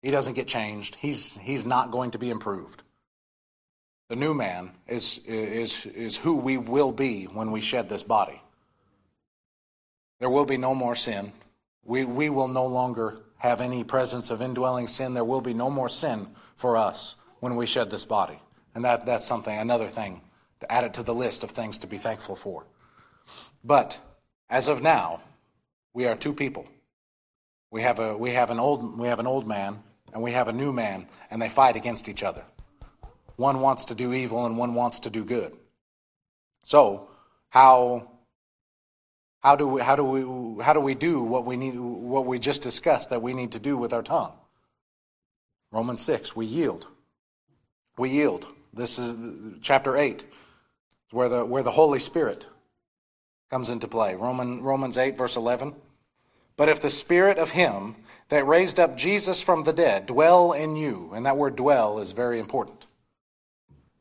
[0.00, 0.94] He doesn't get changed.
[0.94, 2.82] He's, he's not going to be improved.
[4.08, 8.40] The new man is, is, is who we will be when we shed this body.
[10.18, 11.32] There will be no more sin.
[11.84, 15.14] We, we will no longer have any presence of indwelling sin.
[15.14, 18.40] There will be no more sin for us when we shed this body.
[18.74, 20.20] And that, that's something, another thing,
[20.60, 22.64] to add it to the list of things to be thankful for.
[23.62, 23.98] But
[24.48, 25.20] as of now,
[25.92, 26.66] we are two people.
[27.70, 30.48] We have, a, we, have an old, we have an old man and we have
[30.48, 32.42] a new man, and they fight against each other.
[33.36, 35.54] One wants to do evil and one wants to do good.
[36.62, 37.10] So,
[37.50, 38.10] how
[39.46, 42.36] how do we, how do we, how do, we do what we need, what we
[42.36, 44.32] just discussed that we need to do with our tongue?
[45.70, 46.88] Romans 6, we yield.
[47.96, 48.48] We yield.
[48.74, 49.14] This is
[49.62, 50.26] chapter 8,
[51.12, 52.44] where the, where the Holy Spirit
[53.48, 54.16] comes into play.
[54.16, 55.76] Roman, Romans 8, verse 11.
[56.56, 57.94] But if the Spirit of Him
[58.30, 62.10] that raised up Jesus from the dead dwell in you, and that word dwell is
[62.10, 62.88] very important.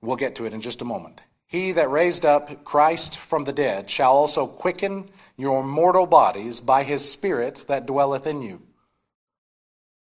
[0.01, 1.21] We'll get to it in just a moment.
[1.45, 6.83] He that raised up Christ from the dead shall also quicken your mortal bodies by
[6.83, 8.61] his Spirit that dwelleth in you.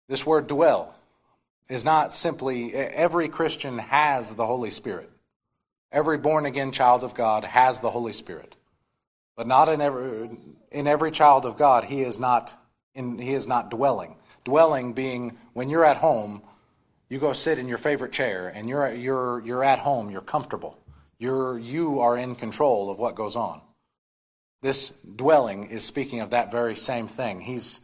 [0.08, 0.94] This word dwell
[1.68, 5.10] is not simply, every Christian has the Holy Spirit.
[5.90, 8.56] Every born again child of God has the Holy Spirit.
[9.36, 10.30] But not in every,
[10.70, 12.54] in every child of God, he is not,
[12.94, 14.16] in, he is not dwelling.
[14.44, 16.42] Dwelling being when you're at home,
[17.08, 20.78] you go sit in your favorite chair and you're, you're, you're at home, you're comfortable.
[21.18, 23.60] You're, you are in control of what goes on.
[24.62, 27.40] This dwelling is speaking of that very same thing.
[27.40, 27.80] He's,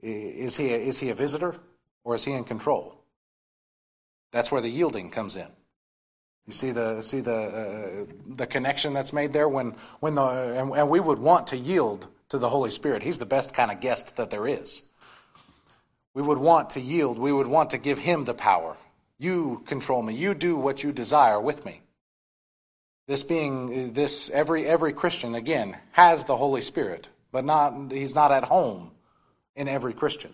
[0.00, 1.56] is, he a, is he a visitor
[2.04, 2.96] or is he in control?
[4.30, 5.48] That's where the yielding comes in.
[6.46, 10.72] You see the see the uh, the connection that's made there when when the and,
[10.72, 13.04] and we would want to yield to the Holy Spirit.
[13.04, 14.82] He's the best kind of guest that there is.
[16.14, 17.18] We would want to yield.
[17.18, 18.76] We would want to give him the power.
[19.18, 20.14] You control me.
[20.14, 21.82] You do what you desire with me.
[23.06, 28.30] This being this every every Christian again has the Holy Spirit, but not he's not
[28.30, 28.92] at home
[29.56, 30.32] in every Christian.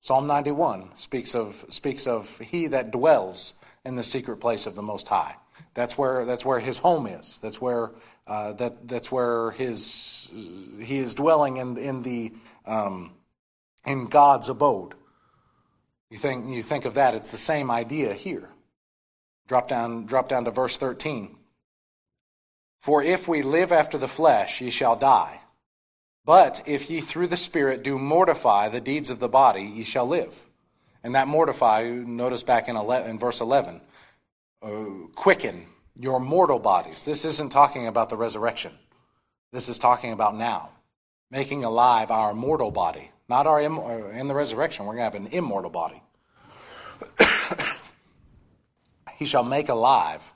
[0.00, 4.82] Psalm 91 speaks of speaks of he that dwells in the secret place of the
[4.82, 5.36] Most High.
[5.74, 7.38] That's where that's where his home is.
[7.38, 7.92] That's where
[8.26, 10.30] uh, that that's where his
[10.80, 12.32] he is dwelling in in the
[12.66, 13.12] um,
[13.86, 14.94] in God's abode.
[16.10, 17.14] You think you think of that.
[17.14, 18.48] It's the same idea here.
[19.48, 21.36] Drop down drop down to verse 13.
[22.84, 25.40] For if we live after the flesh, ye shall die.
[26.26, 30.06] But if ye through the Spirit do mortify the deeds of the body, ye shall
[30.06, 30.44] live.
[31.02, 33.80] And that mortify, notice back in, 11, in verse 11,
[34.62, 34.68] uh,
[35.14, 35.64] quicken
[35.98, 37.04] your mortal bodies.
[37.04, 38.72] This isn't talking about the resurrection.
[39.50, 40.68] This is talking about now,
[41.30, 43.10] making alive our mortal body.
[43.30, 46.02] Not our, Im- uh, in the resurrection, we're going to have an immortal body.
[49.14, 50.33] he shall make alive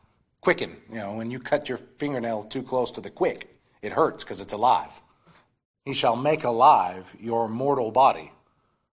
[0.49, 0.79] quicken.
[0.89, 4.41] You know, when you cut your fingernail too close to the quick, it hurts because
[4.41, 5.03] it's alive.
[5.85, 8.33] He shall make alive your mortal body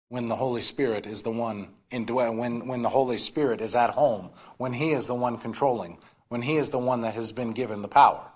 [0.07, 4.29] when the Holy Spirit is the one when, when the Holy Spirit is at home,
[4.59, 5.97] when He is the one controlling,
[6.29, 8.31] when He is the one that has been given the power.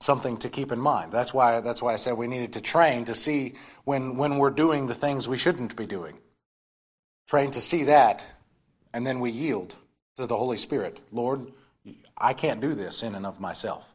[0.00, 1.12] Something to keep in mind.
[1.12, 3.52] That's why, that's why I said we needed to train to see
[3.84, 6.16] when, when we're doing the things we shouldn't be doing.
[7.28, 8.24] Train to see that,
[8.94, 9.74] and then we yield
[10.16, 11.02] to the Holy Spirit.
[11.12, 11.52] Lord,
[12.16, 13.94] I can't do this in and of myself.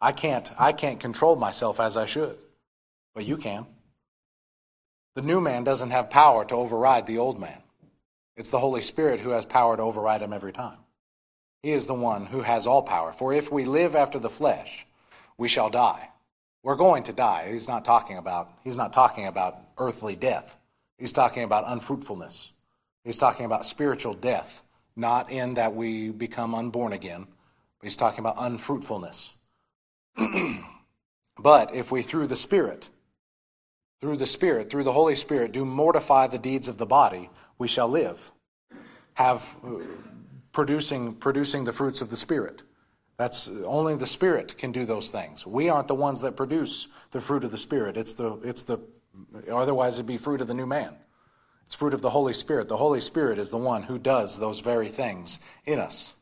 [0.00, 2.36] I can't I can't control myself as I should.
[3.14, 3.66] But you can.
[5.14, 7.62] The new man doesn't have power to override the old man.
[8.36, 10.78] It's the Holy Spirit who has power to override him every time.
[11.62, 13.12] He is the one who has all power.
[13.12, 14.86] For if we live after the flesh,
[15.36, 16.08] we shall die.
[16.62, 17.50] We're going to die.
[17.52, 20.56] He's not talking about he's not talking about earthly death.
[20.98, 22.50] He's talking about unfruitfulness.
[23.04, 24.62] He's talking about spiritual death,
[24.96, 27.26] not in that we become unborn again.
[27.82, 29.32] He's talking about unfruitfulness.
[31.38, 32.88] but if we through the Spirit,
[34.00, 37.68] through the Spirit, through the Holy Spirit, do mortify the deeds of the body, we
[37.68, 38.30] shall live.
[39.14, 39.78] Have uh,
[40.52, 42.62] producing, producing the fruits of the Spirit.
[43.16, 45.46] That's only the Spirit can do those things.
[45.46, 47.96] We aren't the ones that produce the fruit of the Spirit.
[47.96, 48.80] It's the, it's the,
[49.50, 50.96] otherwise it'd be fruit of the new man.
[51.72, 52.68] It's fruit of the Holy Spirit.
[52.68, 56.12] The Holy Spirit is the one who does those very things in us.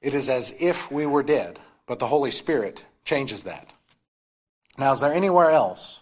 [0.00, 3.72] It is as if we were dead, but the Holy Spirit changes that.
[4.76, 6.00] Now, is there anywhere else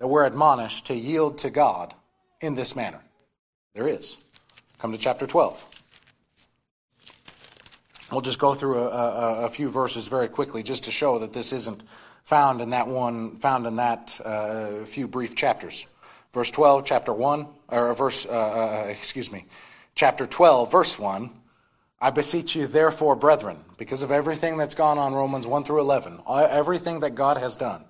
[0.00, 1.94] that we're admonished to yield to God
[2.40, 3.02] in this manner?
[3.76, 4.16] There is.
[4.78, 5.80] Come to chapter 12.
[8.10, 11.32] We'll just go through a, a, a, few verses very quickly just to show that
[11.32, 11.84] this isn't
[12.24, 15.86] found in that one, found in that uh, few brief chapters.
[16.34, 19.46] Verse 12, chapter 1, or verse, uh, uh, excuse me,
[19.94, 21.30] chapter 12, verse 1.
[22.00, 26.20] I beseech you, therefore, brethren, because of everything that's gone on, Romans 1 through 11,
[26.28, 27.84] everything that God has done.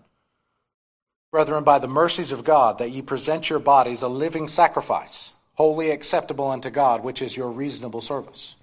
[1.32, 5.90] Brethren, by the mercies of God, that ye present your bodies a living sacrifice holy
[5.90, 8.57] acceptable unto God, which is your reasonable service.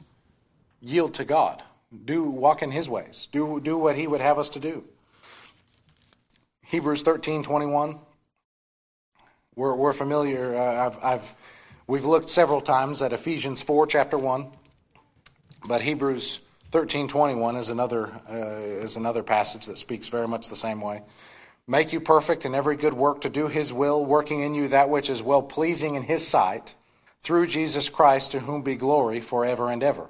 [0.82, 1.64] Yield to God.
[2.06, 3.28] Do walk in his ways.
[3.32, 4.84] Do do what he would have us to do.
[6.66, 8.00] Hebrews 13, 21.
[9.62, 10.55] We're, we're familiar.
[10.55, 11.36] Uh, I've, I've,
[11.86, 14.47] we've looked several times at Ephesians 4, chapter 1,
[15.68, 16.39] but Hebrews
[16.72, 18.34] 13, 21 is another, uh,
[18.84, 21.03] is another passage that speaks very much the same way
[21.68, 24.89] make you perfect in every good work to do his will, working in you that
[24.89, 26.74] which is well pleasing in his sight,
[27.22, 30.09] through Jesus Christ, to whom be glory forever and ever.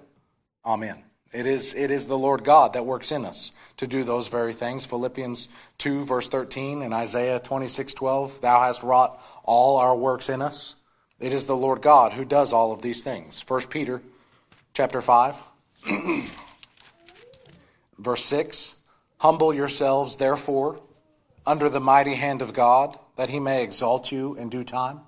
[0.66, 1.04] Amen.
[1.34, 4.52] It is, it is the Lord God that works in us to do those very
[4.52, 4.86] things.
[4.86, 10.42] Philippians 2, verse 13, and Isaiah 26, 12, Thou hast wrought all our works in
[10.42, 10.76] us.
[11.20, 13.44] It is the Lord God who does all of these things.
[13.48, 14.02] 1 Peter
[14.74, 15.38] chapter 5,
[17.98, 18.76] verse 6,
[19.20, 20.82] Humble yourselves, therefore,
[21.46, 25.02] under the mighty hand of God, that he may exalt you in due time.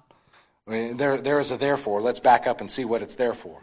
[0.67, 1.99] There, there is a therefore.
[1.99, 3.62] Let's back up and see what it's there for.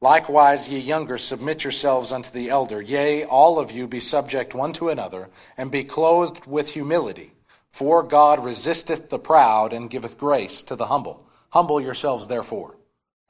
[0.00, 2.82] Likewise, ye younger, submit yourselves unto the elder.
[2.82, 7.32] Yea, all of you be subject one to another, and be clothed with humility.
[7.70, 11.26] For God resisteth the proud, and giveth grace to the humble.
[11.50, 12.76] Humble yourselves, therefore,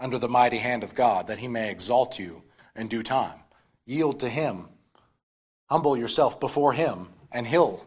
[0.00, 2.42] under the mighty hand of God, that he may exalt you
[2.74, 3.40] in due time.
[3.84, 4.68] Yield to him.
[5.66, 7.86] Humble yourself before him, and he'll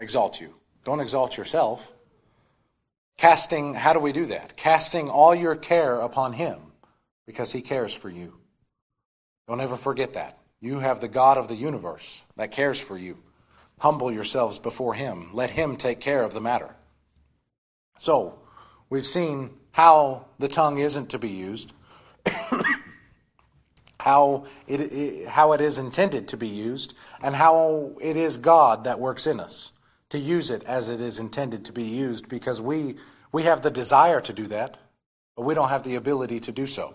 [0.00, 0.54] exalt you.
[0.84, 1.92] Don't exalt yourself.
[3.16, 4.56] Casting, how do we do that?
[4.56, 6.65] Casting all your care upon Him
[7.26, 8.34] because He cares for you.
[9.48, 10.38] Don't ever forget that.
[10.60, 13.18] You have the God of the universe that cares for you.
[13.78, 15.30] Humble yourselves before Him.
[15.32, 16.74] Let Him take care of the matter.
[17.98, 18.38] So,
[18.88, 21.72] we've seen how the tongue isn't to be used,
[24.00, 28.98] how, it, how it is intended to be used, and how it is God that
[28.98, 29.72] works in us
[30.10, 32.96] to use it as it is intended to be used because we,
[33.32, 34.78] we have the desire to do that,
[35.36, 36.94] but we don't have the ability to do so.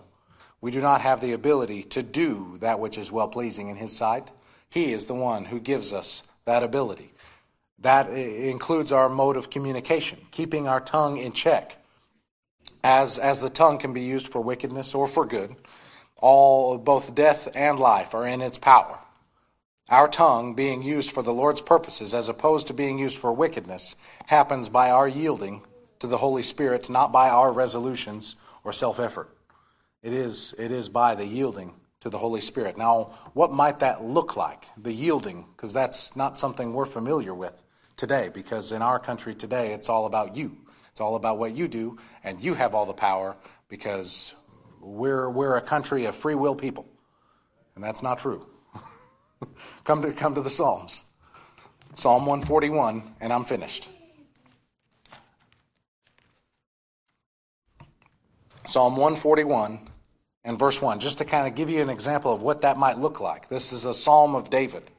[0.62, 3.94] We do not have the ability to do that which is well pleasing in His
[3.94, 4.30] sight.
[4.70, 7.12] He is the one who gives us that ability.
[7.80, 11.78] That includes our mode of communication, keeping our tongue in check.
[12.84, 15.56] As, as the tongue can be used for wickedness or for good,
[16.16, 18.98] all both death and life are in its power.
[19.88, 23.96] Our tongue, being used for the Lord's purposes as opposed to being used for wickedness,
[24.26, 25.62] happens by our yielding
[25.98, 29.28] to the Holy Spirit, not by our resolutions or self effort.
[30.02, 32.76] It is, it is by the yielding to the Holy Spirit.
[32.76, 34.66] Now, what might that look like?
[34.76, 37.54] The yielding, because that's not something we're familiar with
[37.96, 40.56] today, because in our country today, it's all about you.
[40.90, 43.36] It's all about what you do, and you have all the power
[43.68, 44.34] because
[44.80, 46.86] we're, we're a country of free will people.
[47.76, 48.44] And that's not true
[49.84, 51.04] come to come to the Psalms.
[51.94, 53.88] Psalm 141, and I'm finished.
[58.64, 59.88] Psalm 141
[60.44, 62.98] and verse 1, just to kind of give you an example of what that might
[62.98, 63.48] look like.
[63.48, 64.90] This is a psalm of David.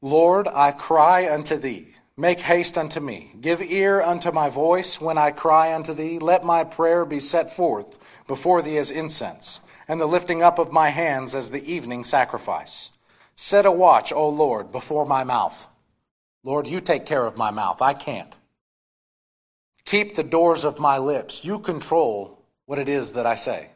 [0.00, 1.88] Lord, I cry unto thee.
[2.16, 3.32] Make haste unto me.
[3.40, 6.18] Give ear unto my voice when I cry unto thee.
[6.18, 10.72] Let my prayer be set forth before thee as incense, and the lifting up of
[10.72, 12.90] my hands as the evening sacrifice.
[13.34, 15.68] Set a watch, O Lord, before my mouth.
[16.42, 17.82] Lord, you take care of my mouth.
[17.82, 18.34] I can't.
[19.84, 21.44] Keep the doors of my lips.
[21.44, 23.68] You control what it is that I say.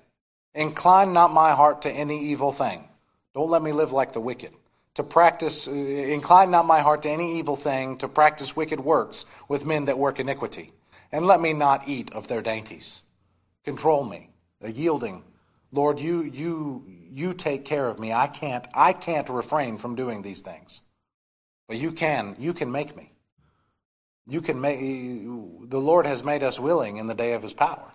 [0.55, 2.85] Incline not my heart to any evil thing.
[3.35, 4.53] Don't let me live like the wicked.
[4.95, 9.25] To practice, uh, incline not my heart to any evil thing, to practice wicked works
[9.49, 10.73] with men that work iniquity.
[11.13, 13.03] And let me not eat of their dainties.
[13.65, 14.31] Control me,
[14.61, 15.23] a yielding.
[15.73, 18.13] Lord, you, you, you take care of me.
[18.13, 20.81] I can't, I can't refrain from doing these things.
[21.69, 23.13] But you can, you can make me.
[24.27, 27.93] You can make, the Lord has made us willing in the day of his power.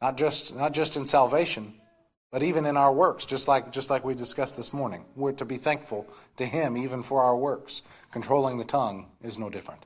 [0.00, 1.74] Not just, not just in salvation,
[2.30, 5.04] but even in our works, just like, just like we discussed this morning.
[5.16, 7.82] We're to be thankful to him even for our works.
[8.10, 9.84] Controlling the tongue is no different.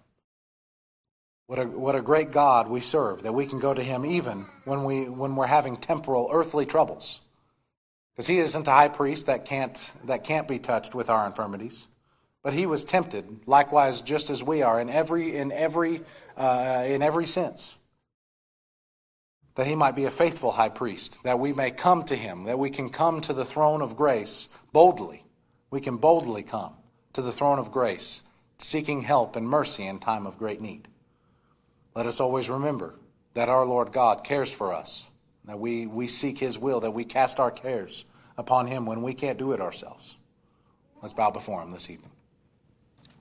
[1.47, 4.47] What a, what a great God we serve, that we can go to him even
[4.65, 7.21] when, we, when we're having temporal, earthly troubles.
[8.15, 11.87] Because he isn't a high priest that can't, that can't be touched with our infirmities.
[12.43, 16.01] But he was tempted, likewise, just as we are, in every, in every,
[16.37, 17.77] uh, in every sense.
[19.55, 22.59] That he might be a faithful high priest, that we may come to him, that
[22.59, 25.25] we can come to the throne of grace boldly.
[25.71, 26.75] We can boldly come
[27.13, 28.23] to the throne of grace,
[28.59, 30.89] seeking help and mercy in time of great need.
[31.95, 32.95] Let us always remember
[33.35, 35.07] that our Lord God cares for us,
[35.45, 38.05] that we, we seek his will, that we cast our cares
[38.39, 40.17] upon him when we can't do it ourselves.
[41.03, 42.11] Let's bow before him this evening.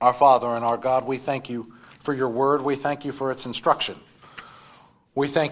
[0.00, 2.62] Our Father and our God, we thank you for your word.
[2.62, 3.96] We thank you for its instruction.
[5.14, 5.50] We thank